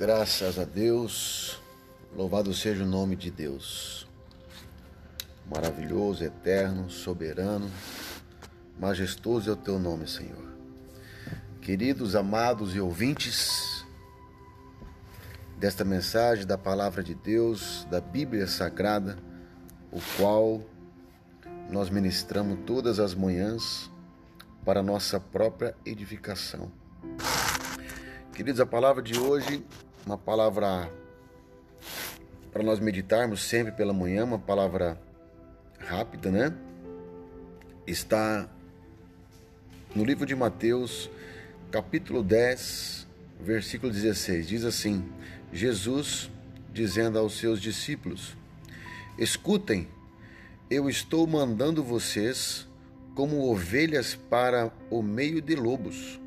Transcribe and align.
Graças 0.00 0.58
a 0.58 0.64
Deus, 0.64 1.60
louvado 2.16 2.54
seja 2.54 2.84
o 2.84 2.86
nome 2.86 3.14
de 3.14 3.30
Deus. 3.30 4.08
Maravilhoso, 5.46 6.24
eterno, 6.24 6.88
soberano, 6.88 7.70
majestoso 8.78 9.50
é 9.50 9.52
o 9.52 9.56
teu 9.56 9.78
nome, 9.78 10.08
Senhor. 10.08 10.54
Queridos, 11.60 12.16
amados 12.16 12.74
e 12.74 12.80
ouvintes 12.80 13.84
desta 15.58 15.84
mensagem 15.84 16.46
da 16.46 16.56
palavra 16.56 17.02
de 17.02 17.14
Deus, 17.14 17.86
da 17.90 18.00
Bíblia 18.00 18.46
Sagrada, 18.46 19.18
o 19.92 20.00
qual 20.16 20.62
nós 21.68 21.90
ministramos 21.90 22.58
todas 22.64 22.98
as 22.98 23.14
manhãs 23.14 23.90
para 24.64 24.82
nossa 24.82 25.20
própria 25.20 25.76
edificação. 25.84 26.72
Queridos, 28.32 28.62
a 28.62 28.64
palavra 28.64 29.02
de 29.02 29.18
hoje 29.18 29.62
uma 30.06 30.16
palavra 30.16 30.90
para 32.52 32.62
nós 32.62 32.80
meditarmos 32.80 33.42
sempre 33.42 33.72
pela 33.72 33.92
manhã, 33.92 34.24
uma 34.24 34.38
palavra 34.38 35.00
rápida, 35.78 36.30
né? 36.30 36.52
Está 37.86 38.48
no 39.94 40.04
livro 40.04 40.26
de 40.26 40.34
Mateus, 40.34 41.10
capítulo 41.70 42.22
10, 42.22 43.06
versículo 43.40 43.92
16. 43.92 44.48
Diz 44.48 44.64
assim: 44.64 45.04
Jesus 45.52 46.30
dizendo 46.72 47.18
aos 47.18 47.38
seus 47.38 47.60
discípulos: 47.60 48.36
Escutem, 49.18 49.88
eu 50.70 50.88
estou 50.88 51.26
mandando 51.26 51.82
vocês 51.82 52.66
como 53.14 53.50
ovelhas 53.50 54.14
para 54.14 54.72
o 54.88 55.02
meio 55.02 55.42
de 55.42 55.54
lobos. 55.54 56.18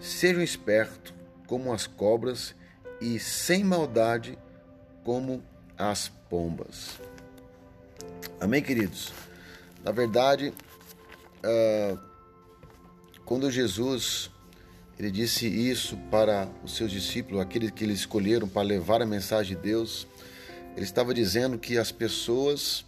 Sejam 0.00 0.42
espertos 0.42 1.12
como 1.46 1.72
as 1.72 1.86
cobras 1.86 2.50
e 2.50 2.67
sem 3.18 3.64
maldade 3.64 4.38
como 5.04 5.42
as 5.76 6.08
pombas. 6.28 6.98
Amém, 8.40 8.62
queridos? 8.62 9.12
Na 9.84 9.92
verdade, 9.92 10.52
uh, 11.44 11.98
quando 13.24 13.50
Jesus 13.50 14.30
ele 14.98 15.10
disse 15.12 15.46
isso 15.46 15.96
para 16.10 16.48
os 16.64 16.74
seus 16.74 16.90
discípulos, 16.90 17.40
aqueles 17.40 17.70
que 17.70 17.84
eles 17.84 18.00
escolheram 18.00 18.48
para 18.48 18.62
levar 18.62 19.00
a 19.00 19.06
mensagem 19.06 19.56
de 19.56 19.62
Deus, 19.62 20.08
ele 20.74 20.84
estava 20.84 21.14
dizendo 21.14 21.56
que 21.56 21.78
as 21.78 21.92
pessoas 21.92 22.84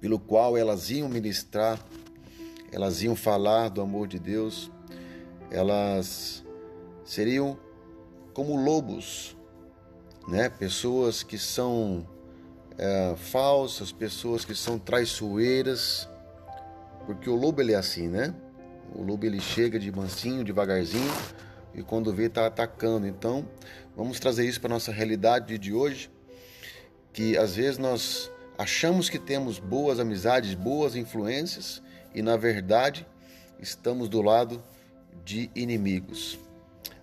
pelo 0.00 0.18
qual 0.18 0.56
elas 0.56 0.90
iam 0.90 1.08
ministrar, 1.08 1.78
elas 2.70 3.02
iam 3.02 3.16
falar 3.16 3.68
do 3.68 3.80
amor 3.80 4.06
de 4.06 4.18
Deus, 4.18 4.70
elas 5.50 6.44
seriam 7.04 7.58
como 8.34 8.56
lobos, 8.56 9.36
né? 10.28 10.48
Pessoas 10.50 11.22
que 11.22 11.38
são 11.38 12.06
é, 12.76 13.14
falsas, 13.16 13.92
pessoas 13.92 14.44
que 14.44 14.54
são 14.54 14.78
traiçoeiras, 14.78 16.08
porque 17.06 17.30
o 17.30 17.36
lobo 17.36 17.62
ele 17.62 17.72
é 17.72 17.76
assim, 17.76 18.08
né? 18.08 18.34
O 18.94 19.02
lobo 19.02 19.24
ele 19.24 19.40
chega 19.40 19.78
de 19.78 19.90
mansinho, 19.90 20.44
devagarzinho 20.44 21.12
e 21.74 21.82
quando 21.82 22.12
vê 22.12 22.26
está 22.26 22.46
atacando. 22.46 23.06
Então, 23.06 23.48
vamos 23.96 24.18
trazer 24.18 24.44
isso 24.46 24.60
para 24.60 24.70
nossa 24.70 24.92
realidade 24.92 25.56
de 25.56 25.72
hoje, 25.72 26.10
que 27.12 27.38
às 27.38 27.54
vezes 27.54 27.78
nós 27.78 28.30
achamos 28.58 29.08
que 29.08 29.18
temos 29.18 29.58
boas 29.58 30.00
amizades, 30.00 30.54
boas 30.54 30.96
influências 30.96 31.82
e 32.14 32.22
na 32.22 32.36
verdade 32.36 33.06
estamos 33.60 34.08
do 34.08 34.20
lado 34.20 34.62
de 35.24 35.50
inimigos. 35.54 36.38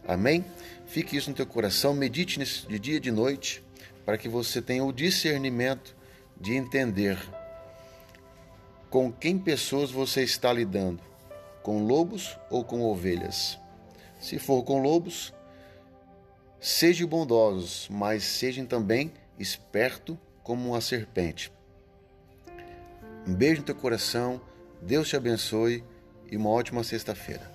Amém? 0.08 0.44
Fique 0.88 1.16
isso 1.16 1.30
no 1.30 1.36
teu 1.36 1.46
coração, 1.46 1.94
medite 1.94 2.40
nisso 2.40 2.68
de 2.68 2.78
dia 2.78 2.98
e 2.98 3.00
de 3.00 3.12
noite, 3.12 3.64
para 4.06 4.18
que 4.18 4.28
você 4.28 4.62
tenha 4.62 4.84
o 4.84 4.92
discernimento 4.92 5.96
de 6.40 6.54
entender 6.54 7.18
com 8.90 9.12
quem 9.12 9.38
pessoas 9.38 9.90
você 9.90 10.24
está 10.24 10.52
lidando, 10.52 11.02
com 11.64 11.86
lobos 11.86 12.38
ou 12.50 12.64
com 12.64 12.82
ovelhas. 12.82 13.58
Se 14.20 14.38
for 14.38 14.64
com 14.64 14.82
lobos, 14.82 15.34
sejam 16.60 17.08
bondosos, 17.08 17.88
mas 17.90 18.24
sejam 18.24 18.66
também 18.66 19.14
esperto 19.40 20.20
como 20.44 20.70
uma 20.70 20.82
serpente. 20.82 21.52
Um 23.26 23.34
beijo 23.34 23.62
no 23.62 23.66
teu 23.66 23.76
coração, 23.76 24.42
Deus 24.82 25.08
te 25.08 25.16
abençoe 25.16 25.84
e 26.30 26.36
uma 26.36 26.50
ótima 26.50 26.84
sexta-feira. 26.84 27.50